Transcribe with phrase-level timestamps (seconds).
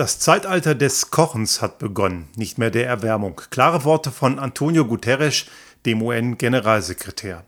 [0.00, 3.38] Das Zeitalter des Kochens hat begonnen, nicht mehr der Erwärmung.
[3.50, 5.44] Klare Worte von Antonio Guterres,
[5.84, 7.44] dem UN-Generalsekretär.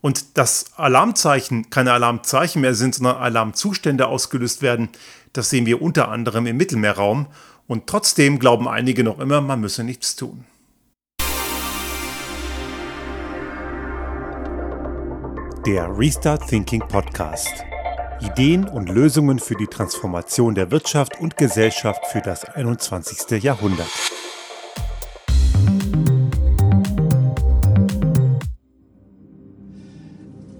[0.00, 4.88] Und dass Alarmzeichen keine Alarmzeichen mehr sind, sondern Alarmzustände ausgelöst werden,
[5.34, 7.26] das sehen wir unter anderem im Mittelmeerraum.
[7.66, 10.46] Und trotzdem glauben einige noch immer, man müsse nichts tun.
[15.66, 17.69] Der Restart Thinking Podcast.
[18.22, 23.42] Ideen und Lösungen für die Transformation der Wirtschaft und Gesellschaft für das 21.
[23.42, 23.88] Jahrhundert.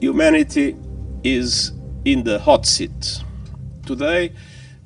[0.00, 0.74] Humanity
[1.22, 3.22] is in the hot seat.
[3.86, 4.32] Today,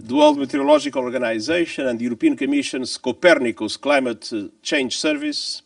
[0.00, 5.62] the World Meteorological Organization and the European Commission's Copernicus Climate Change Service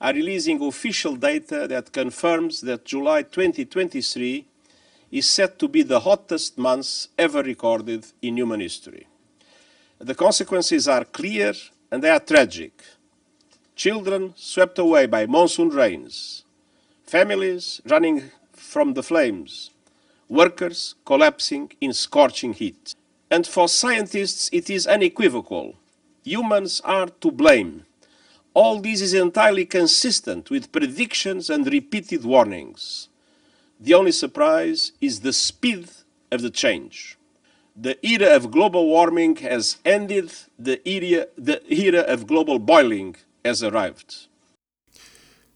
[0.00, 4.46] are releasing official data that confirms that July 2023
[5.10, 9.06] is set to be the hottest months ever recorded in human history.
[9.98, 11.54] The consequences are clear
[11.90, 12.82] and they are tragic.
[13.74, 16.44] Children swept away by monsoon rains,
[17.04, 19.70] families running from the flames,
[20.28, 22.94] workers collapsing in scorching heat.
[23.30, 25.76] And for scientists, it is unequivocal.
[26.24, 27.84] Humans are to blame.
[28.54, 33.08] All this is entirely consistent with predictions and repeated warnings.
[33.78, 35.88] The only surprise is the speed
[36.30, 37.18] of the change.
[37.74, 43.62] The era of global warming has ended, the era, the era of global boiling has
[43.62, 44.30] arrived.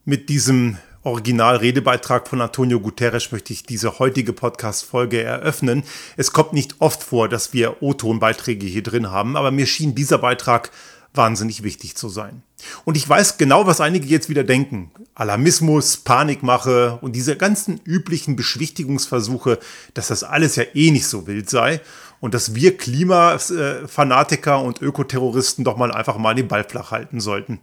[0.04, 5.82] Mit diesem Originalredebeitrag von Antonio Guterres möchte ich diese heutige Podcast-Folge eröffnen.
[6.18, 10.18] Es kommt nicht oft vor, dass wir O-Ton-Beiträge hier drin haben, aber mir schien dieser
[10.18, 10.70] Beitrag
[11.14, 12.42] wahnsinnig wichtig zu sein.
[12.84, 14.91] Und ich weiß genau, was einige jetzt wieder denken.
[15.14, 19.58] Alarmismus, Panikmache und diese ganzen üblichen Beschwichtigungsversuche,
[19.94, 21.80] dass das alles ja eh nicht so wild sei
[22.20, 27.61] und dass wir Klimafanatiker und Ökoterroristen doch mal einfach mal den Ball flach halten sollten.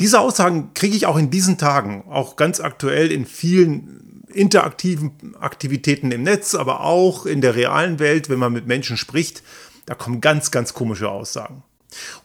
[0.00, 6.12] Diese Aussagen kriege ich auch in diesen Tagen, auch ganz aktuell in vielen interaktiven Aktivitäten
[6.12, 9.42] im Netz, aber auch in der realen Welt, wenn man mit Menschen spricht.
[9.86, 11.62] Da kommen ganz, ganz komische Aussagen.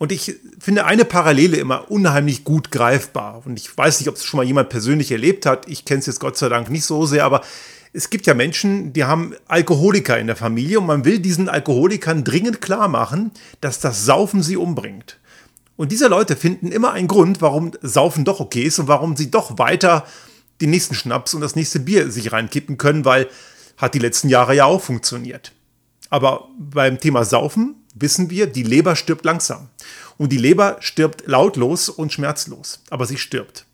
[0.02, 3.44] Und ich finde eine Parallele immer unheimlich gut greifbar.
[3.46, 5.70] Und ich weiß nicht, ob es schon mal jemand persönlich erlebt hat.
[5.70, 7.42] Ich kenne es jetzt Gott sei Dank nicht so sehr, aber
[7.94, 12.24] es gibt ja Menschen, die haben Alkoholiker in der Familie und man will diesen Alkoholikern
[12.24, 13.30] dringend klar machen,
[13.62, 15.20] dass das Saufen sie umbringt.
[15.76, 19.30] Und diese Leute finden immer einen Grund, warum Saufen doch okay ist und warum sie
[19.30, 20.08] doch weiter
[20.62, 23.28] den nächsten Schnaps und das nächste Bier sich reinkippen können, weil
[23.78, 25.52] hat die letzten Jahre ja auch funktioniert.
[26.10, 29.70] Aber beim Thema Saufen wissen wir, die Leber stirbt langsam.
[30.18, 33.66] Und die Leber stirbt lautlos und schmerzlos, aber sie stirbt.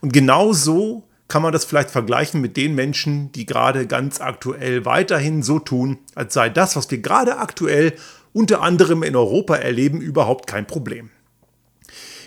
[0.00, 4.84] Und genau so kann man das vielleicht vergleichen mit den Menschen, die gerade ganz aktuell
[4.84, 7.94] weiterhin so tun, als sei das, was wir gerade aktuell
[8.32, 11.10] unter anderem in Europa erleben, überhaupt kein Problem.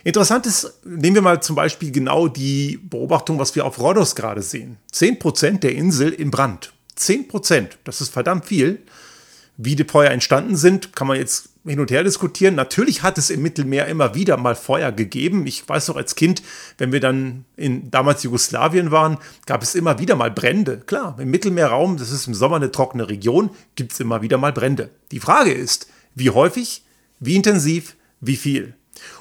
[0.04, 4.42] Interessant ist, nehmen wir mal zum Beispiel genau die Beobachtung, was wir auf Rhodos gerade
[4.42, 4.78] sehen.
[4.94, 6.72] 10% der Insel in Brand.
[6.98, 8.84] 10%, das ist verdammt viel.
[9.60, 12.54] Wie die Feuer entstanden sind, kann man jetzt hin und her diskutieren.
[12.54, 15.48] Natürlich hat es im Mittelmeer immer wieder mal Feuer gegeben.
[15.48, 16.44] Ich weiß noch als Kind,
[16.78, 20.82] wenn wir dann in damals Jugoslawien waren, gab es immer wieder mal Brände.
[20.86, 24.54] Klar, im Mittelmeerraum, das ist im Sommer eine trockene Region, gibt es immer wieder mal
[24.54, 24.92] Brände.
[25.12, 26.84] Die Frage ist, wie häufig,
[27.20, 28.76] wie intensiv, wie viel?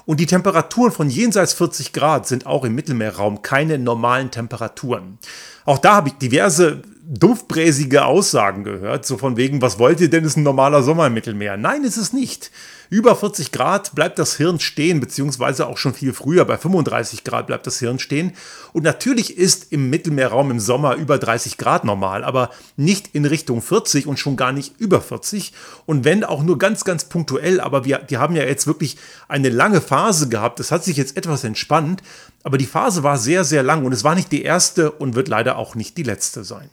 [0.05, 5.17] Und die Temperaturen von jenseits 40 Grad sind auch im Mittelmeerraum keine normalen Temperaturen.
[5.65, 10.25] Auch da habe ich diverse dumpfbräsige Aussagen gehört, so von wegen, was wollt ihr denn,
[10.25, 11.55] ist ein normaler Sommer im Mittelmeer.
[11.55, 12.51] Nein, ist es nicht.
[12.89, 17.47] Über 40 Grad bleibt das Hirn stehen, beziehungsweise auch schon viel früher, bei 35 Grad
[17.47, 18.33] bleibt das Hirn stehen.
[18.73, 23.61] Und natürlich ist im Mittelmeerraum im Sommer über 30 Grad normal, aber nicht in Richtung
[23.61, 25.53] 40 und schon gar nicht über 40.
[25.85, 28.97] Und wenn auch nur ganz, ganz punktuell, aber wir die haben ja jetzt wirklich
[29.29, 30.59] eine lange Phase gehabt.
[30.59, 32.03] Das hat sich jetzt etwas entspannt,
[32.43, 35.29] aber die Phase war sehr, sehr lang und es war nicht die erste und wird
[35.29, 36.69] leider auch nicht die letzte sein.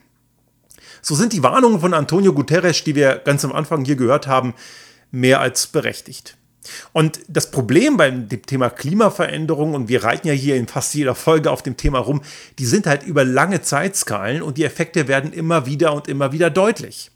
[1.05, 4.55] So sind die Warnungen von Antonio Guterres, die wir ganz am Anfang hier gehört haben,
[5.11, 6.39] mehr als berechtigt.
[6.95, 11.51] Und das Problem beim Thema Klimaveränderung, und wir reiten ja hier in fast jeder Folge
[11.51, 12.23] auf dem Thema rum,
[12.59, 16.49] die sind halt über lange Zeitskalen und die Effekte werden immer wieder und immer wieder
[16.49, 17.11] deutlich.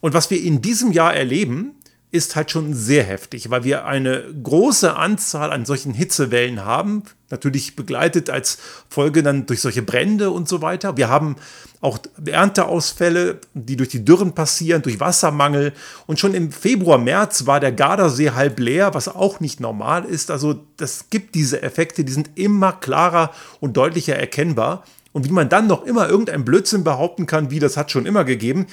[0.00, 1.72] Und was wir in diesem Jahr erleben,
[2.14, 7.74] ist halt schon sehr heftig, weil wir eine große Anzahl an solchen Hitzewellen haben, natürlich
[7.74, 8.58] begleitet als
[8.88, 10.96] Folge dann durch solche Brände und so weiter.
[10.96, 11.34] Wir haben
[11.80, 15.72] auch Ernteausfälle, die durch die Dürren passieren, durch Wassermangel.
[16.06, 20.30] Und schon im Februar, März war der Gardasee halb leer, was auch nicht normal ist.
[20.30, 24.84] Also das gibt diese Effekte, die sind immer klarer und deutlicher erkennbar.
[25.12, 28.22] Und wie man dann noch immer irgendein Blödsinn behaupten kann, wie das hat schon immer
[28.22, 28.66] gegeben,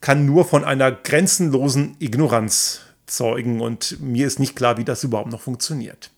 [0.00, 5.30] kann nur von einer grenzenlosen Ignoranz zeugen und mir ist nicht klar, wie das überhaupt
[5.30, 6.10] noch funktioniert.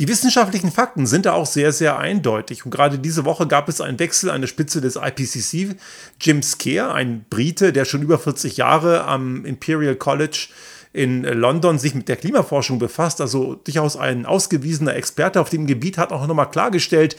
[0.00, 2.64] Die wissenschaftlichen Fakten sind da auch sehr, sehr eindeutig.
[2.64, 5.76] Und gerade diese Woche gab es einen Wechsel an der Spitze des IPCC.
[6.20, 10.50] Jim Scare, ein Brite, der schon über 40 Jahre am Imperial College
[10.92, 15.98] in London sich mit der Klimaforschung befasst, also durchaus ein ausgewiesener Experte auf dem Gebiet,
[15.98, 17.16] hat auch nochmal klargestellt,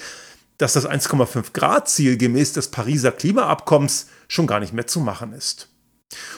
[0.58, 5.34] dass das 1,5 Grad Ziel gemäß des Pariser Klimaabkommens schon gar nicht mehr zu machen
[5.34, 5.69] ist.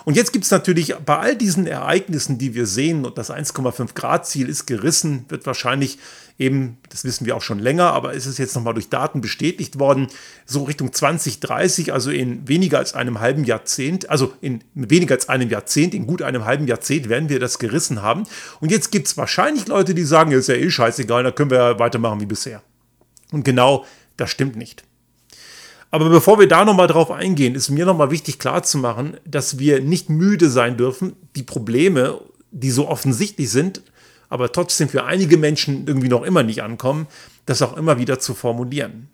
[0.04, 3.94] Und jetzt gibt es natürlich bei all diesen Ereignissen, die wir sehen, und das 1,5
[3.94, 6.00] Grad Ziel ist gerissen, wird wahrscheinlich
[6.38, 9.80] eben, das wissen wir auch schon länger, aber ist es jetzt nochmal durch Daten bestätigt
[9.80, 10.08] worden,
[10.46, 15.50] so Richtung 2030, also in weniger als einem halben Jahrzehnt, also in weniger als einem
[15.50, 18.24] Jahrzehnt, in gut einem halben Jahrzehnt werden wir das gerissen haben.
[18.60, 21.58] Und jetzt gibt es wahrscheinlich Leute, die sagen, ist ja eh scheißegal, da können wir
[21.58, 22.64] ja weitermachen wie bisher.
[23.32, 23.86] Und genau
[24.18, 24.84] das stimmt nicht.
[25.92, 30.10] Aber bevor wir da nochmal drauf eingehen, ist mir nochmal wichtig klarzumachen, dass wir nicht
[30.10, 32.22] müde sein dürfen, die Probleme,
[32.52, 33.82] die so offensichtlich sind,
[34.30, 37.08] aber trotzdem für einige Menschen irgendwie noch immer nicht ankommen,
[37.46, 39.10] das auch immer wieder zu formulieren.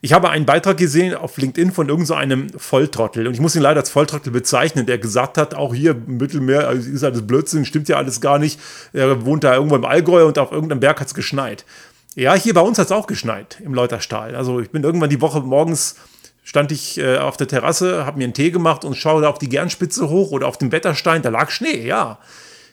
[0.00, 3.62] Ich habe einen Beitrag gesehen auf LinkedIn von irgendeinem so Volltrottel und ich muss ihn
[3.62, 7.64] leider als Volltrottel bezeichnen, der gesagt hat, auch hier im Mittelmeer also ist alles Blödsinn,
[7.64, 8.60] stimmt ja alles gar nicht.
[8.92, 11.64] Er wohnt da irgendwo im Allgäu und auf irgendeinem Berg hat es geschneit.
[12.18, 14.34] Ja, hier bei uns hat es auch geschneit im Leuterstahl.
[14.34, 15.94] Also ich bin irgendwann die Woche morgens
[16.42, 19.38] stand ich äh, auf der Terrasse, habe mir einen Tee gemacht und schaue da auf
[19.38, 22.18] die Gernspitze hoch oder auf den Wetterstein, da lag Schnee, ja.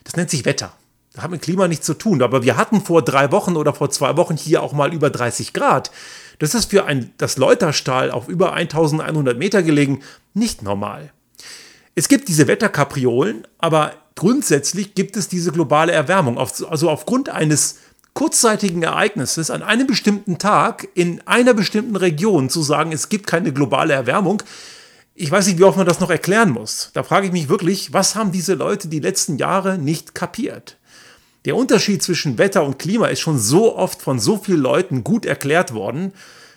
[0.02, 0.72] Das nennt sich Wetter.
[1.12, 2.22] Das hat mit Klima nichts zu tun.
[2.22, 5.52] Aber wir hatten vor drei Wochen oder vor zwei Wochen hier auch mal über 30
[5.52, 5.92] Grad.
[6.40, 10.02] Das ist für ein, das Leuterstahl auf über 1100 Meter gelegen
[10.34, 11.12] nicht normal.
[11.94, 16.36] Es gibt diese Wetterkapriolen, aber grundsätzlich gibt es diese globale Erwärmung.
[16.36, 17.78] Also aufgrund eines
[18.16, 23.52] kurzzeitigen Ereignisses an einem bestimmten Tag in einer bestimmten Region zu sagen, es gibt keine
[23.52, 24.42] globale Erwärmung,
[25.14, 26.90] ich weiß nicht, wie oft man das noch erklären muss.
[26.94, 30.78] Da frage ich mich wirklich, was haben diese Leute die letzten Jahre nicht kapiert?
[31.44, 35.26] Der Unterschied zwischen Wetter und Klima ist schon so oft von so vielen Leuten gut
[35.26, 36.12] erklärt worden.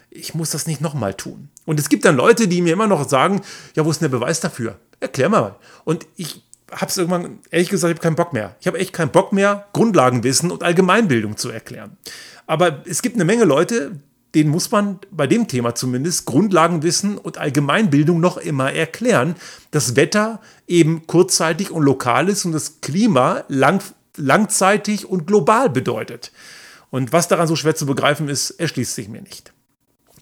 [0.09, 1.49] Ich muss das nicht nochmal tun.
[1.65, 3.41] Und es gibt dann Leute, die mir immer noch sagen,
[3.75, 4.79] ja, wo ist denn der Beweis dafür?
[5.01, 5.55] Erklär mal.
[5.83, 6.41] Und ich
[6.71, 8.55] habe es irgendwann, ehrlich gesagt, ich habe keinen Bock mehr.
[8.59, 11.97] Ich habe echt keinen Bock mehr, Grundlagenwissen und Allgemeinbildung zu erklären.
[12.47, 13.91] Aber es gibt eine Menge Leute,
[14.35, 19.35] denen muss man bei dem Thema zumindest Grundlagenwissen und Allgemeinbildung noch immer erklären.
[19.71, 23.81] Das Wetter eben kurzzeitig und lokal ist und das Klima lang,
[24.15, 26.31] langzeitig und global bedeutet.
[26.91, 29.53] Und was daran so schwer zu begreifen ist, erschließt sich mir nicht.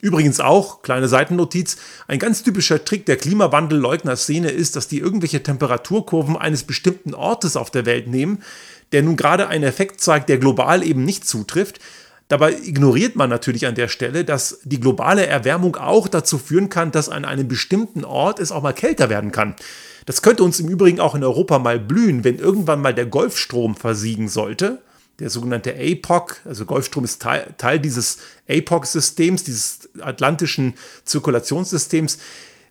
[0.02, 1.78] Übrigens auch, kleine Seitennotiz,
[2.08, 7.72] ein ganz typischer Trick der Klimawandelleugner-Szene ist, dass die irgendwelche Temperaturkurven eines bestimmten Ortes auf
[7.72, 8.44] der Welt nehmen,
[8.92, 11.80] der nun gerade einen Effekt zeigt, der global eben nicht zutrifft.
[12.28, 16.92] Dabei ignoriert man natürlich an der Stelle, dass die globale Erwärmung auch dazu führen kann,
[16.92, 19.56] dass an einem bestimmten Ort es auch mal kälter werden kann.
[20.06, 23.76] Das könnte uns im Übrigen auch in Europa mal blühen, wenn irgendwann mal der Golfstrom
[23.76, 24.80] versiegen sollte
[25.20, 30.76] der sogenannte APOC, also Golfstrom ist Teil, Teil dieses APOC-Systems, dieses atlantischen
[31.06, 32.20] Zirkulationssystems.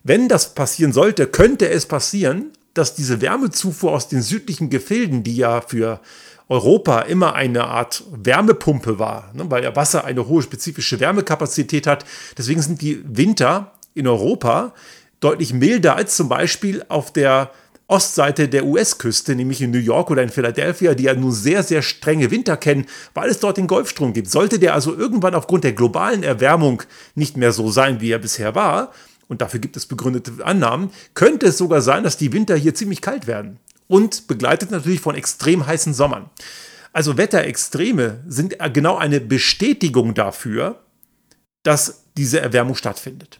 [0.03, 5.35] Wenn das passieren sollte, könnte es passieren, dass diese Wärmezufuhr aus den südlichen Gefilden, die
[5.35, 5.99] ja für
[6.47, 12.05] Europa immer eine Art Wärmepumpe war, ne, weil ja Wasser eine hohe spezifische Wärmekapazität hat.
[12.37, 14.73] Deswegen sind die Winter in Europa
[15.19, 17.51] deutlich milder als zum Beispiel auf der
[17.87, 21.81] Ostseite der US-Küste, nämlich in New York oder in Philadelphia, die ja nun sehr, sehr
[21.81, 24.29] strenge Winter kennen, weil es dort den Golfstrom gibt.
[24.29, 26.83] Sollte der also irgendwann aufgrund der globalen Erwärmung
[27.15, 28.91] nicht mehr so sein, wie er bisher war,
[29.27, 33.01] und dafür gibt es begründete Annahmen, könnte es sogar sein, dass die Winter hier ziemlich
[33.01, 33.59] kalt werden.
[33.87, 36.29] Und begleitet natürlich von extrem heißen Sommern.
[36.91, 40.81] Also Wetterextreme sind genau eine Bestätigung dafür,
[41.63, 43.39] dass diese Erwärmung stattfindet.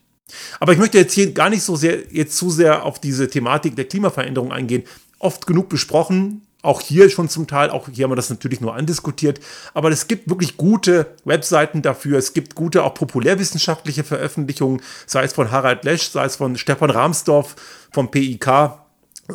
[0.60, 3.75] Aber ich möchte jetzt hier gar nicht so sehr, jetzt zu sehr auf diese Thematik
[3.75, 4.84] der Klimaveränderung eingehen.
[5.19, 8.75] Oft genug besprochen, auch hier schon zum Teil, auch hier haben wir das natürlich nur
[8.75, 9.39] andiskutiert,
[9.74, 15.34] aber es gibt wirklich gute Webseiten dafür, es gibt gute auch populärwissenschaftliche Veröffentlichungen, sei es
[15.34, 17.55] von Harald Lesch, sei es von Stefan Rahmsdorf
[17.91, 18.72] vom PIK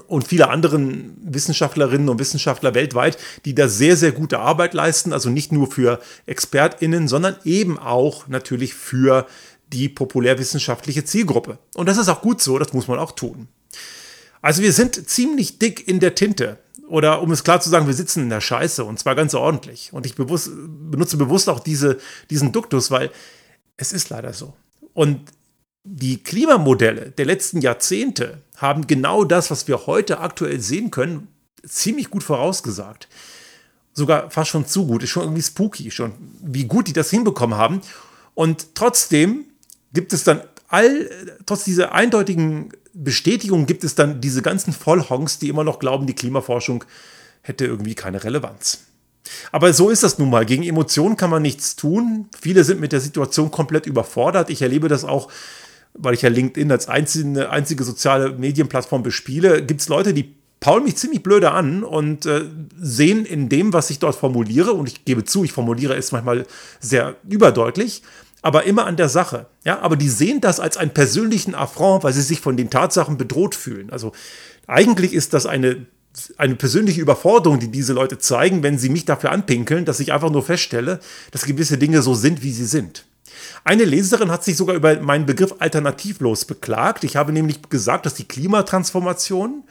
[0.07, 5.29] und viele anderen Wissenschaftlerinnen und Wissenschaftler weltweit, die da sehr, sehr gute Arbeit leisten, also
[5.31, 9.27] nicht nur für ExpertInnen, sondern eben auch natürlich für
[9.73, 11.59] die populärwissenschaftliche Zielgruppe.
[11.75, 13.49] Und das ist auch gut so, das muss man auch tun.
[14.43, 16.59] Also wir sind ziemlich dick in der Tinte.
[16.89, 19.93] Oder um es klar zu sagen, wir sitzen in der Scheiße und zwar ganz ordentlich.
[19.93, 20.51] Und ich bewusst,
[20.91, 21.99] benutze bewusst auch diese,
[22.29, 23.11] diesen Duktus, weil
[23.77, 24.55] es ist leider so.
[24.93, 25.21] Und
[25.85, 31.29] die Klimamodelle der letzten Jahrzehnte haben genau das, was wir heute aktuell sehen können,
[31.67, 33.09] ziemlich gut vorausgesagt.
[33.95, 36.13] Sogar fast schon zu gut, ist schon irgendwie spooky, schon
[36.43, 37.81] wie gut die das hinbekommen haben.
[38.35, 39.45] Und trotzdem
[39.93, 41.11] gibt es dann all,
[41.47, 46.15] trotz dieser eindeutigen Bestätigung gibt es dann diese ganzen Vollhongs, die immer noch glauben, die
[46.15, 46.85] Klimaforschung
[47.43, 48.85] hätte irgendwie keine Relevanz.
[49.51, 50.45] Aber so ist das nun mal.
[50.45, 52.29] Gegen Emotionen kann man nichts tun.
[52.41, 54.51] Viele sind mit der Situation komplett überfordert.
[54.51, 55.31] Ich erlebe das auch,
[55.95, 59.65] weil ich ja LinkedIn als einzige, einzige soziale Medienplattform bespiele.
[59.65, 62.45] Gibt es Leute, die paulen mich ziemlich blöde an und äh,
[62.81, 66.47] sehen in dem, was ich dort formuliere, und ich gebe zu, ich formuliere es manchmal
[66.79, 68.03] sehr überdeutlich,
[68.43, 69.47] aber immer an der Sache.
[69.65, 73.17] Ja, aber die sehen das als einen persönlichen Affront, weil sie sich von den Tatsachen
[73.17, 73.91] bedroht fühlen.
[73.91, 74.13] Also
[74.67, 75.87] eigentlich ist das eine
[76.37, 80.31] eine persönliche Überforderung, die diese Leute zeigen, wenn sie mich dafür anpinkeln, dass ich einfach
[80.31, 83.07] nur feststelle, dass gewisse Dinge so sind, wie sie sind.
[83.65, 87.05] Eine Leserin hat sich sogar über meinen Begriff alternativlos beklagt.
[87.05, 89.65] Ich habe nämlich gesagt, dass die Klimatransformation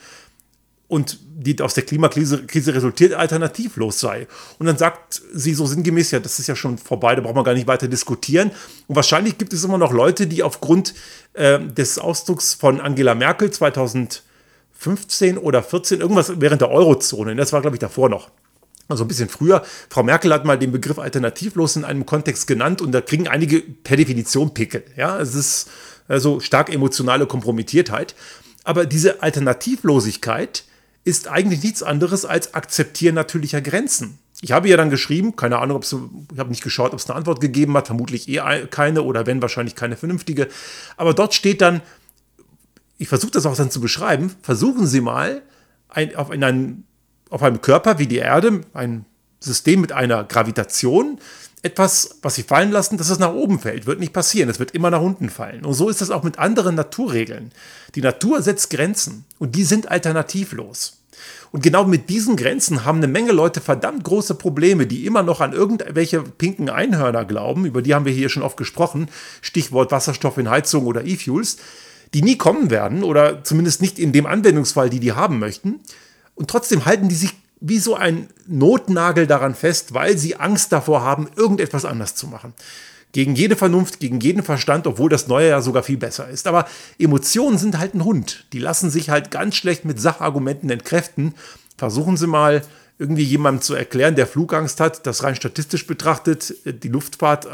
[0.91, 4.27] und die aus der Klimakrise Krise resultiert, alternativlos sei.
[4.59, 7.45] Und dann sagt sie so sinngemäß, ja, das ist ja schon vorbei, da braucht man
[7.45, 8.51] gar nicht weiter diskutieren.
[8.87, 10.93] Und wahrscheinlich gibt es immer noch Leute, die aufgrund
[11.33, 14.23] äh, des Ausdrucks von Angela Merkel 2000
[14.73, 17.35] 15 oder 14, irgendwas während der Eurozone.
[17.35, 18.31] Das war, glaube ich, davor noch.
[18.87, 19.61] Also ein bisschen früher.
[19.89, 23.61] Frau Merkel hat mal den Begriff alternativlos in einem Kontext genannt und da kriegen einige
[23.61, 24.83] per Definition Pickel.
[24.97, 25.69] Ja, es ist
[26.07, 28.15] also stark emotionale Kompromittiertheit.
[28.63, 30.63] Aber diese Alternativlosigkeit
[31.03, 34.19] ist eigentlich nichts anderes als Akzeptieren natürlicher Grenzen.
[34.41, 35.95] Ich habe ja dann geschrieben, keine Ahnung, ob es,
[36.33, 39.41] ich habe nicht geschaut, ob es eine Antwort gegeben hat, vermutlich eh keine oder wenn
[39.41, 40.47] wahrscheinlich keine vernünftige.
[40.97, 41.81] Aber dort steht dann,
[42.97, 45.41] ich versuche das auch dann zu beschreiben, versuchen Sie mal
[45.89, 46.85] ein, auf, einen,
[47.29, 49.05] auf einem Körper wie die Erde, ein
[49.39, 51.19] System mit einer Gravitation,
[51.63, 53.85] etwas, was Sie fallen lassen, dass es nach oben fällt.
[53.85, 55.65] Wird nicht passieren, es wird immer nach unten fallen.
[55.65, 57.51] Und so ist es auch mit anderen Naturregeln.
[57.95, 60.97] Die Natur setzt Grenzen und die sind alternativlos.
[61.51, 65.41] Und genau mit diesen Grenzen haben eine Menge Leute verdammt große Probleme, die immer noch
[65.41, 67.65] an irgendwelche pinken Einhörner glauben.
[67.65, 69.09] Über die haben wir hier schon oft gesprochen.
[69.41, 71.57] Stichwort Wasserstoff in Heizung oder E-Fuels
[72.13, 75.79] die nie kommen werden oder zumindest nicht in dem Anwendungsfall, die die haben möchten.
[76.35, 81.03] Und trotzdem halten die sich wie so ein Notnagel daran fest, weil sie Angst davor
[81.03, 82.53] haben, irgendetwas anders zu machen.
[83.13, 86.47] Gegen jede Vernunft, gegen jeden Verstand, obwohl das Neue ja sogar viel besser ist.
[86.47, 86.65] Aber
[86.97, 88.45] Emotionen sind halt ein Hund.
[88.53, 91.35] Die lassen sich halt ganz schlecht mit Sachargumenten entkräften.
[91.77, 92.63] Versuchen Sie mal
[92.97, 97.47] irgendwie jemandem zu erklären, der Flugangst hat, dass rein statistisch betrachtet die Luftfahrt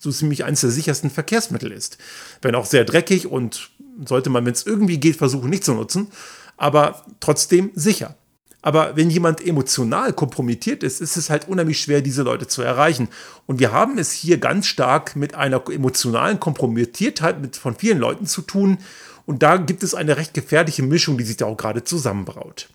[0.00, 1.98] so ziemlich eines der sichersten Verkehrsmittel ist.
[2.42, 3.70] Wenn auch sehr dreckig und
[4.06, 6.08] sollte man, wenn es irgendwie geht, versuchen nicht zu nutzen,
[6.56, 8.16] aber trotzdem sicher.
[8.64, 13.08] Aber wenn jemand emotional kompromittiert ist, ist es halt unheimlich schwer, diese Leute zu erreichen.
[13.44, 18.24] Und wir haben es hier ganz stark mit einer emotionalen Kompromittiertheit mit, von vielen Leuten
[18.24, 18.78] zu tun.
[19.26, 22.70] Und da gibt es eine recht gefährliche Mischung, die sich da auch gerade zusammenbraut.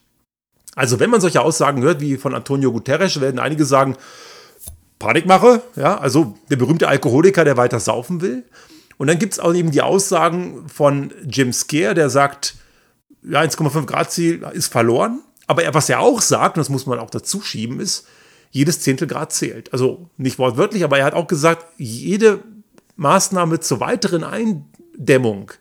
[0.76, 3.98] Also wenn man solche Aussagen hört wie von Antonio Guterres, werden einige sagen,
[5.00, 8.44] Panikmache, ja, also der berühmte Alkoholiker, der weiter saufen will.
[8.98, 12.58] Und dann gibt es auch eben die Aussagen von Jim Scare, der sagt,
[13.24, 15.22] ja, 1,5 Grad Ziel ist verloren.
[15.50, 18.06] Aber er, was er auch sagt, und das muss man auch dazu schieben, ist,
[18.52, 19.74] jedes Zehntel Grad zählt.
[19.74, 22.44] Also nicht wortwörtlich, aber er hat auch gesagt, jede
[22.98, 25.52] Maßnahme zur weiteren Eindämmung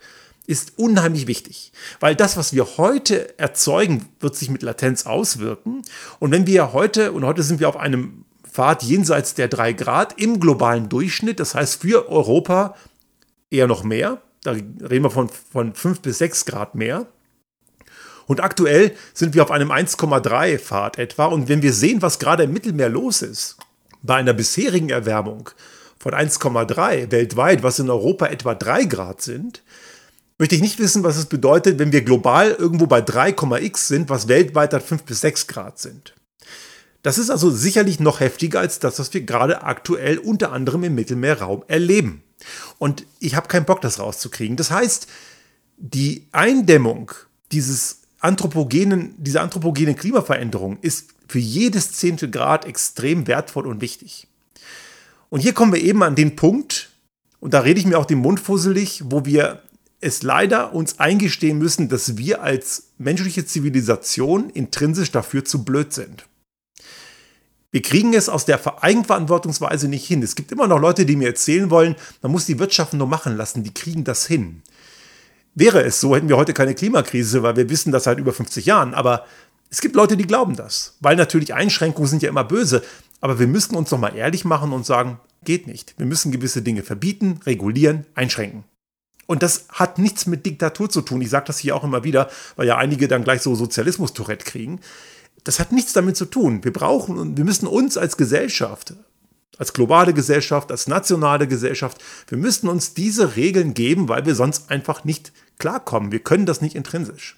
[0.47, 5.81] ist unheimlich wichtig, weil das, was wir heute erzeugen, wird sich mit Latenz auswirken.
[6.19, 10.21] Und wenn wir heute, und heute sind wir auf einem Pfad jenseits der drei Grad
[10.21, 12.75] im globalen Durchschnitt, das heißt für Europa
[13.51, 14.21] eher noch mehr.
[14.43, 17.07] Da reden wir von, von 5 bis 6 Grad mehr.
[18.29, 21.25] Und aktuell sind wir auf einem 1,3 Pfad etwa.
[21.25, 23.57] Und wenn wir sehen, was gerade im Mittelmeer los ist,
[24.03, 25.51] bei einer bisherigen Erwärmung
[25.99, 29.63] von 1,3 weltweit, was in Europa etwa 3 Grad sind,
[30.39, 34.29] möchte ich nicht wissen, was es bedeutet, wenn wir global irgendwo bei 3,x sind, was
[34.29, 36.15] weltweit dann 5 bis 6 Grad sind.
[37.03, 40.95] Das ist also sicherlich noch heftiger als das, was wir gerade aktuell unter anderem im
[40.95, 42.23] Mittelmeerraum erleben.
[42.77, 44.59] Und ich habe keinen Bock, das rauszukriegen.
[44.59, 45.07] Das heißt,
[45.79, 47.13] die Eindämmung
[47.53, 54.27] dieses anthropogenen, dieser anthropogenen Klimaveränderung ist für jedes Zehntel Grad extrem wertvoll und wichtig.
[55.29, 56.91] Und hier kommen wir eben an den Punkt,
[57.41, 59.63] und da rede ich mir auch den Mund fusselig, wo wir
[60.01, 66.27] es leider uns eingestehen müssen, dass wir als menschliche Zivilisation intrinsisch dafür zu blöd sind.
[67.71, 70.23] Wir kriegen es aus der Eigenverantwortungsweise nicht hin.
[70.23, 73.37] Es gibt immer noch Leute, die mir erzählen wollen, man muss die Wirtschaft nur machen
[73.37, 74.63] lassen, die kriegen das hin.
[75.59, 78.65] Wäre es so, hätten wir heute keine Klimakrise, weil wir wissen das seit über 50
[78.65, 78.95] Jahren.
[78.95, 79.25] Aber
[79.71, 82.85] es gibt Leute, die glauben das, weil natürlich Einschränkungen sind ja immer böse.
[83.21, 85.95] Aber wir müssen uns noch mal ehrlich machen und sagen, geht nicht.
[85.99, 88.63] Wir müssen gewisse Dinge verbieten, regulieren, einschränken.
[89.27, 91.23] Und das hat nichts mit Diktatur zu tun.
[91.23, 94.79] Ich sage das hier auch immer wieder, weil ja einige dann gleich so Sozialismus-Tourette kriegen.
[95.43, 96.63] Das hat nichts damit zu tun.
[96.63, 98.95] Wir brauchen und wir müssen uns als Gesellschaft,
[99.59, 101.99] als globale Gesellschaft, als nationale Gesellschaft,
[102.29, 106.13] wir müssen uns diese Regeln geben, weil wir sonst einfach nicht klarkommen.
[106.13, 107.37] Wir können das nicht intrinsisch.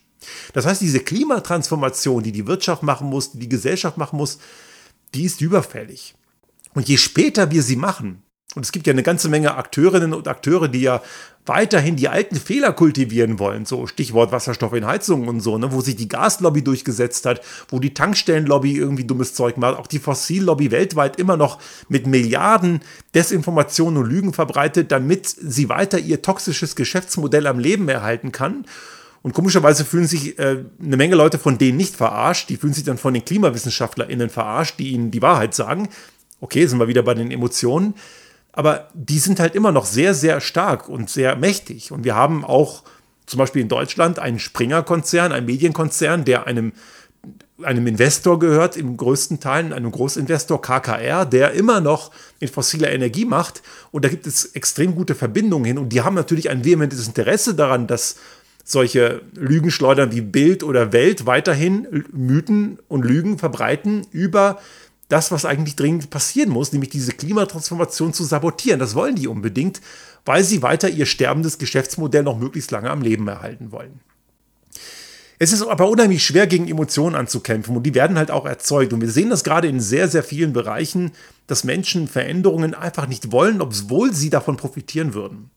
[0.53, 4.39] Das heißt, diese Klimatransformation, die die Wirtschaft machen muss, die die Gesellschaft machen muss,
[5.15, 6.15] die ist überfällig.
[6.75, 8.23] Und je später wir sie machen,
[8.55, 11.03] und es gibt ja eine ganze Menge Akteurinnen und Akteure, die ja
[11.47, 15.81] weiterhin die alten Fehler kultivieren wollen, so Stichwort Wasserstoff in Heizungen und so, ne, wo
[15.81, 20.71] sich die Gaslobby durchgesetzt hat, wo die Tankstellenlobby irgendwie dummes Zeug macht, auch die Fossillobby
[20.71, 22.81] weltweit immer noch mit Milliarden
[23.15, 28.67] Desinformationen und Lügen verbreitet, damit sie weiter ihr toxisches Geschäftsmodell am Leben erhalten kann.
[29.23, 32.85] Und komischerweise fühlen sich äh, eine Menge Leute von denen nicht verarscht, die fühlen sich
[32.85, 35.89] dann von den KlimawissenschaftlerInnen verarscht, die ihnen die Wahrheit sagen.
[36.41, 37.95] Okay, sind wir wieder bei den Emotionen
[38.53, 41.93] aber die sind halt immer noch sehr, sehr stark und sehr mächtig.
[41.93, 42.83] Und wir haben auch
[43.27, 46.73] zum Beispiel in Deutschland einen Springer-Konzern, einen Medienkonzern, der einem,
[47.63, 53.25] einem Investor gehört, im größten Teil, einem Großinvestor KKR, der immer noch in fossiler Energie
[53.25, 53.63] macht.
[53.93, 55.79] Und da gibt es extrem gute Verbindungen hin.
[55.79, 58.17] Und die haben natürlich ein vehementes Interesse daran, dass
[58.65, 64.59] solche Lügenschleudern wie Bild oder Welt weiterhin Mythen und Lügen verbreiten über
[65.11, 68.81] das, was eigentlich dringend passieren muss, nämlich diese Klimatransformation zu sabotieren.
[68.81, 69.81] Das wollen die unbedingt,
[70.25, 74.01] weil sie weiter ihr sterbendes Geschäftsmodell noch möglichst lange am Leben erhalten wollen.
[75.43, 78.93] Es ist aber unheimlich schwer, gegen Emotionen anzukämpfen und die werden halt auch erzeugt.
[78.93, 81.13] Und wir sehen das gerade in sehr, sehr vielen Bereichen,
[81.47, 85.51] dass Menschen Veränderungen einfach nicht wollen, obwohl sie davon profitieren würden.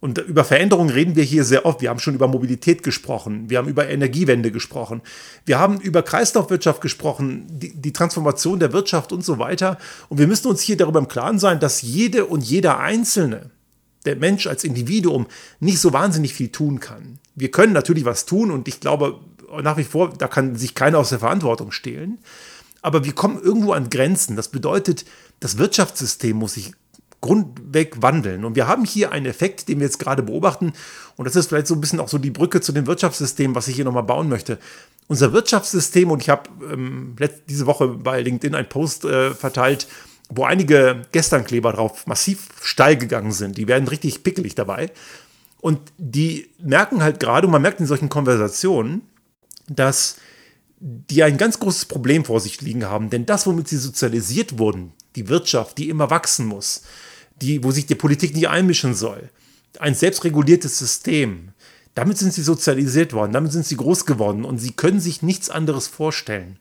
[0.00, 1.80] Und über Veränderungen reden wir hier sehr oft.
[1.80, 3.50] Wir haben schon über Mobilität gesprochen.
[3.50, 5.02] Wir haben über Energiewende gesprochen.
[5.44, 9.76] Wir haben über Kreislaufwirtschaft gesprochen, die, die, Transformation der Wirtschaft und so weiter.
[10.08, 13.50] Und wir müssen uns hier darüber im Klaren sein, dass jede und jeder Einzelne,
[14.04, 15.26] der Mensch als Individuum,
[15.58, 17.18] nicht so wahnsinnig viel tun kann.
[17.34, 19.18] Wir können natürlich was tun und ich glaube
[19.62, 22.18] nach wie vor, da kann sich keiner aus der Verantwortung stehlen.
[22.82, 24.36] Aber wir kommen irgendwo an Grenzen.
[24.36, 25.04] Das bedeutet,
[25.40, 26.72] das Wirtschaftssystem muss sich
[27.20, 28.44] grundweg wandeln.
[28.44, 30.72] Und wir haben hier einen Effekt, den wir jetzt gerade beobachten.
[31.16, 33.68] Und das ist vielleicht so ein bisschen auch so die Brücke zu dem Wirtschaftssystem, was
[33.68, 34.58] ich hier nochmal bauen möchte.
[35.08, 37.16] Unser Wirtschaftssystem, und ich habe ähm,
[37.48, 39.88] diese Woche bei LinkedIn einen Post äh, verteilt,
[40.28, 43.56] wo einige Gesternkleber drauf massiv steil gegangen sind.
[43.56, 44.90] Die werden richtig pickelig dabei.
[45.60, 49.02] Und die merken halt gerade, und man merkt in solchen Konversationen,
[49.68, 50.16] dass
[50.80, 53.10] die ein ganz großes Problem vor sich liegen haben.
[53.10, 56.82] Denn das, womit sie sozialisiert wurden, die Wirtschaft, die immer wachsen muss,
[57.40, 59.30] die, wo sich die Politik nicht einmischen soll.
[59.78, 61.50] Ein selbstreguliertes System.
[61.94, 65.50] Damit sind sie sozialisiert worden, damit sind sie groß geworden und sie können sich nichts
[65.50, 66.58] anderes vorstellen.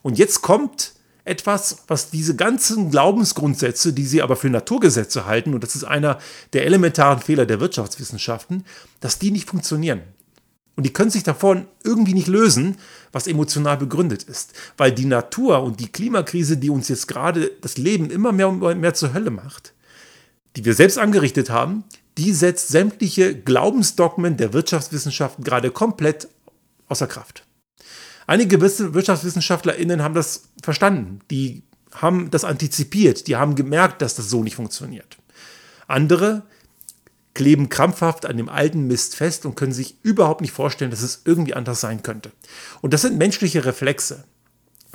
[0.00, 5.62] Und jetzt kommt etwas, was diese ganzen Glaubensgrundsätze, die sie aber für Naturgesetze halten, und
[5.62, 6.18] das ist einer
[6.52, 8.64] der elementaren Fehler der Wirtschaftswissenschaften,
[9.00, 10.00] dass die nicht funktionieren.
[10.74, 12.76] Und die können sich davon irgendwie nicht lösen,
[13.12, 14.52] was emotional begründet ist.
[14.76, 18.80] Weil die Natur und die Klimakrise, die uns jetzt gerade das Leben immer mehr und
[18.80, 19.74] mehr zur Hölle macht,
[20.56, 21.84] die wir selbst angerichtet haben,
[22.18, 26.28] die setzt sämtliche Glaubensdogmen der Wirtschaftswissenschaften gerade komplett
[26.88, 27.44] außer Kraft.
[28.26, 31.20] Einige WirtschaftswissenschaftlerInnen haben das verstanden.
[31.30, 33.26] Die haben das antizipiert.
[33.26, 35.18] Die haben gemerkt, dass das so nicht funktioniert.
[35.86, 36.42] Andere
[37.34, 41.22] kleben krampfhaft an dem alten Mist fest und können sich überhaupt nicht vorstellen, dass es
[41.24, 42.30] irgendwie anders sein könnte.
[42.80, 44.24] Und das sind menschliche Reflexe.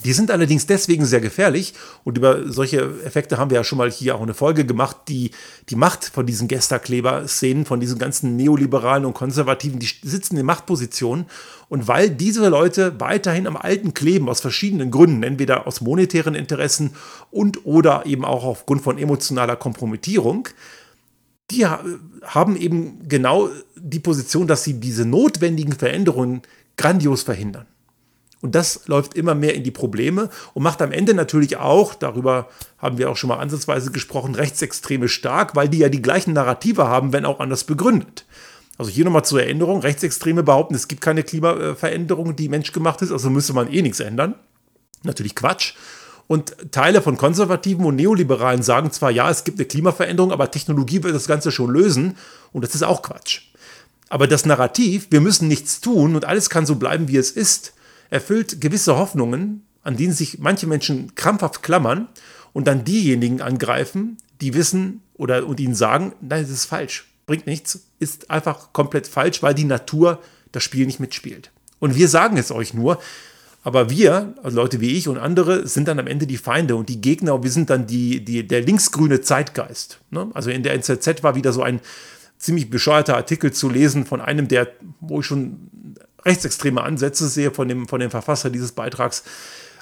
[0.04, 1.73] Die sind allerdings deswegen sehr gefährlich
[2.04, 5.32] und über solche Effekte haben wir ja schon mal hier auch eine Folge gemacht, die
[5.69, 11.26] die Macht von diesen Gesterkleber-Szenen, von diesen ganzen Neoliberalen und Konservativen, die sitzen in Machtpositionen
[11.67, 16.91] und weil diese Leute weiterhin am Alten kleben aus verschiedenen Gründen, entweder aus monetären Interessen
[17.32, 20.47] und oder eben auch aufgrund von emotionaler Kompromittierung,
[21.52, 26.42] die haben eben genau die Position, dass sie diese notwendigen Veränderungen
[26.76, 27.66] grandios verhindern.
[28.42, 32.50] Und das läuft immer mehr in die Probleme und macht am Ende natürlich auch, darüber
[32.78, 36.88] haben wir auch schon mal ansatzweise gesprochen, Rechtsextreme stark, weil die ja die gleichen Narrative
[36.88, 38.26] haben, wenn auch anders begründet.
[38.78, 43.32] Also hier nochmal zur Erinnerung, Rechtsextreme behaupten, es gibt keine Klimaveränderung, die menschgemacht ist, also
[43.32, 44.36] müsste man eh nichts ändern.
[45.04, 45.74] Natürlich Quatsch.
[46.28, 51.02] Und Teile von Konservativen und Neoliberalen sagen zwar, ja, es gibt eine Klimaveränderung, aber Technologie
[51.04, 52.18] wird das Ganze schon lösen.
[52.52, 53.44] Und das ist auch Quatsch.
[54.10, 57.74] Aber das Narrativ, wir müssen nichts tun und alles kann so bleiben, wie es ist,
[58.10, 62.08] erfüllt gewisse Hoffnungen, an denen sich manche Menschen krampfhaft klammern
[62.54, 67.48] und dann diejenigen angreifen, die wissen oder und ihnen sagen, nein, das ist falsch, bringt
[67.48, 71.52] nichts, ist einfach komplett falsch, weil die Natur das Spiel nicht mitspielt.
[71.80, 73.00] Und wir sagen es euch nur,
[73.63, 76.89] aber wir, also Leute wie ich und andere, sind dann am Ende die Feinde und
[76.89, 80.00] die Gegner und wir sind dann die, die, der linksgrüne Zeitgeist.
[80.10, 80.30] Ne?
[80.34, 81.82] Also in der NZZ war wieder so ein
[82.38, 84.70] ziemlich bescheuerter Artikel zu lesen von einem, der,
[85.02, 89.24] wo ich schon rechtsextreme Ansätze sehe von dem, von dem Verfasser dieses Beitrags,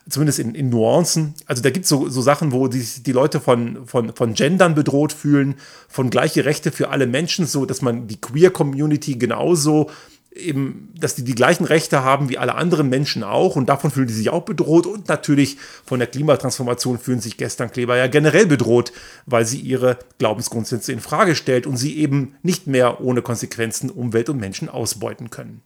[0.07, 1.33] zumindest in, in Nuancen.
[1.45, 4.75] Also da gibt es so, so Sachen, wo die, die Leute von, von, von Gendern
[4.75, 5.55] bedroht fühlen,
[5.89, 9.89] von gleiche Rechte für alle Menschen, so dass man die Queer-Community genauso
[10.36, 14.08] eben, dass die die gleichen Rechte haben wie alle anderen Menschen auch und davon fühlen
[14.08, 18.91] die sich auch bedroht und natürlich von der Klimatransformation fühlen sich Gesternkleber ja generell bedroht,
[19.26, 24.30] weil sie ihre Glaubensgrundsätze in Frage stellt und sie eben nicht mehr ohne Konsequenzen Umwelt
[24.30, 25.62] und Menschen ausbeuten können.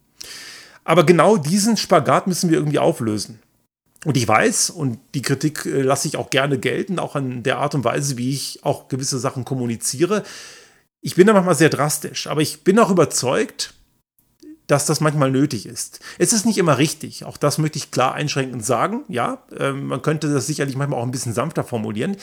[0.84, 3.40] Aber genau diesen Spagat müssen wir irgendwie auflösen.
[4.04, 7.58] Und ich weiß, und die Kritik äh, lasse ich auch gerne gelten, auch an der
[7.58, 10.22] Art und Weise, wie ich auch gewisse Sachen kommuniziere.
[11.02, 13.74] Ich bin da manchmal sehr drastisch, aber ich bin auch überzeugt,
[14.70, 15.98] dass das manchmal nötig ist.
[16.18, 19.02] Es ist nicht immer richtig, auch das möchte ich klar einschränkend sagen.
[19.08, 22.16] Ja, ähm, man könnte das sicherlich manchmal auch ein bisschen sanfter formulieren.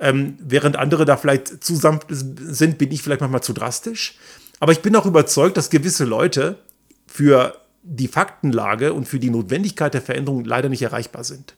[0.00, 4.16] Ähm, während andere da vielleicht zu sanft sind, bin ich vielleicht manchmal zu drastisch.
[4.58, 6.58] Aber ich bin auch überzeugt, dass gewisse Leute
[7.06, 11.54] für die Faktenlage und für die Notwendigkeit der Veränderung leider nicht erreichbar sind.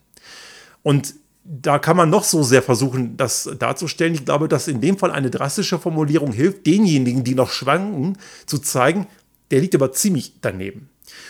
[0.83, 4.15] Und da kann man noch so sehr versuchen, das darzustellen.
[4.15, 8.59] Ich glaube, dass in dem Fall eine drastische Formulierung hilft, denjenigen, die noch schwanken, zu
[8.59, 9.07] zeigen,
[9.55, 10.88] der liegt aber ziemlich daneben.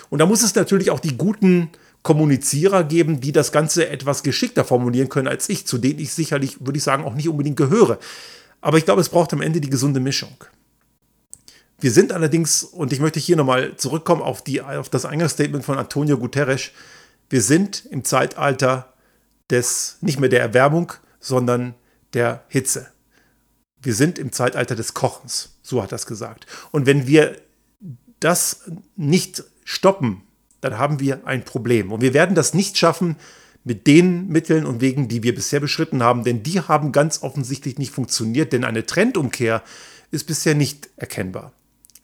[0.09, 1.69] Und da muss es natürlich auch die guten
[2.03, 6.65] Kommunizierer geben, die das Ganze etwas geschickter formulieren können als ich, zu denen ich sicherlich,
[6.65, 7.99] würde ich sagen, auch nicht unbedingt gehöre.
[8.63, 10.35] Aber ich glaube, es braucht am Ende die gesunde Mischung.
[11.79, 15.77] Wir sind allerdings, und ich möchte hier nochmal zurückkommen auf, die, auf das Eingangsstatement von
[15.77, 16.71] Antonio Guterres,
[17.29, 18.95] wir sind im Zeitalter
[19.51, 21.75] des, nicht mehr der Erwärmung, sondern
[22.15, 22.87] der Hitze.
[23.83, 26.47] Wir sind im Zeitalter des Kochens, so hat er es gesagt.
[26.71, 27.37] Und wenn wir
[28.25, 28.63] das
[28.97, 30.23] nicht stoppen,
[30.61, 31.93] dann haben wir ein Problem.
[31.93, 33.17] Und wir werden das nicht schaffen
[33.65, 37.79] mit den Mitteln und Wegen, die wir bisher beschritten haben, denn die haben ganz offensichtlich
[37.79, 39.63] nicht funktioniert, denn eine Trendumkehr
[40.11, 41.53] ist bisher nicht erkennbar.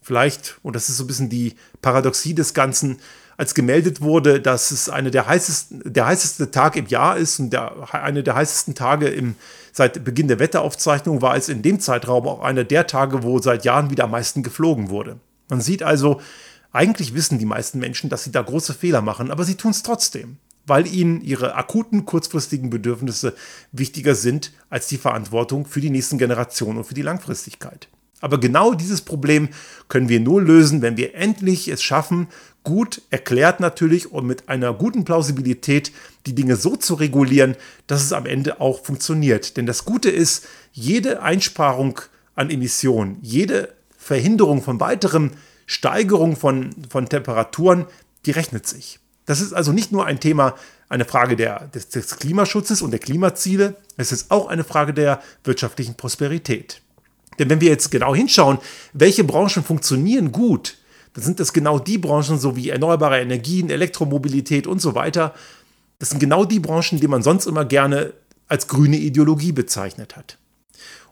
[0.02, 2.98] Vielleicht, und das ist so ein bisschen die Paradoxie des Ganzen,
[3.37, 7.50] als gemeldet wurde, dass es eine der heißesten, der heißeste Tag im Jahr ist und
[7.50, 9.35] der, eine der heißesten Tage im,
[9.72, 13.64] seit Beginn der Wetteraufzeichnung war es in dem Zeitraum auch einer der Tage, wo seit
[13.64, 15.18] Jahren wieder am meisten geflogen wurde.
[15.50, 16.20] Man sieht also,
[16.72, 19.82] eigentlich wissen die meisten Menschen, dass sie da große Fehler machen, aber sie tun es
[19.82, 20.36] trotzdem,
[20.66, 23.34] weil ihnen ihre akuten, kurzfristigen Bedürfnisse
[23.72, 27.88] wichtiger sind als die Verantwortung für die nächsten Generationen und für die Langfristigkeit.
[28.20, 29.48] Aber genau dieses Problem
[29.88, 32.28] können wir nur lösen, wenn wir endlich es schaffen,
[32.62, 35.90] gut erklärt natürlich und mit einer guten Plausibilität
[36.26, 39.56] die Dinge so zu regulieren, dass es am Ende auch funktioniert.
[39.56, 41.98] Denn das Gute ist, jede Einsparung
[42.34, 43.74] an Emissionen, jede
[44.11, 45.31] Verhinderung von weiteren
[45.66, 47.87] Steigerung von, von Temperaturen,
[48.27, 48.99] die rechnet sich.
[49.25, 50.57] Das ist also nicht nur ein Thema,
[50.88, 55.23] eine Frage der, des, des Klimaschutzes und der Klimaziele, es ist auch eine Frage der
[55.44, 56.83] wirtschaftlichen Prosperität.
[57.38, 58.59] Denn wenn wir jetzt genau hinschauen,
[58.94, 60.79] welche Branchen funktionieren gut,
[61.12, 65.35] dann sind das genau die Branchen, so wie erneuerbare Energien, Elektromobilität und so weiter.
[66.01, 68.12] Das sind genau die Branchen, die man sonst immer gerne
[68.49, 70.37] als grüne Ideologie bezeichnet hat.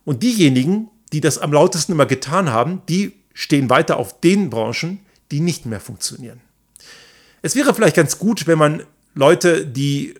[0.04, 5.00] Und diejenigen, die das am lautesten immer getan haben, die stehen weiter auf den Branchen,
[5.30, 6.40] die nicht mehr funktionieren.
[7.42, 8.82] Es wäre vielleicht ganz gut, wenn man
[9.14, 10.14] Leute, die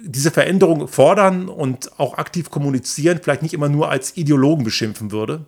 [0.00, 5.44] diese Veränderung fordern und auch aktiv kommunizieren, vielleicht nicht immer nur als Ideologen beschimpfen würde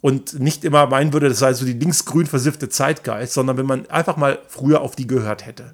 [0.00, 3.86] und nicht immer meinen würde, das sei so die linksgrün versiffte Zeitgeist, sondern wenn man
[3.86, 5.72] einfach mal früher auf die gehört hätte.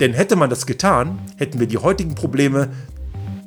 [0.00, 2.70] Denn hätte man das getan, hätten wir die heutigen Probleme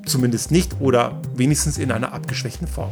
[0.06, 2.92] zumindest nicht oder wenigstens in einer abgeschwächten Form.